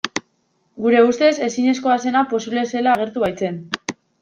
Gure 0.85 1.03
ustez 1.09 1.29
ezinezkoa 1.49 1.99
zena 2.07 2.25
posible 2.33 2.65
zela 2.73 2.97
agertu 2.99 3.27
baitzen. 3.27 3.63